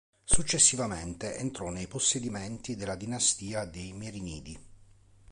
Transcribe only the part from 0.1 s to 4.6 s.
Successivamente entrò nei possedimenti della dinastia dei Merinidi.